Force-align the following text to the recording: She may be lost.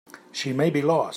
She 0.31 0.51
may 0.51 0.71
be 0.71 0.81
lost. 0.81 1.09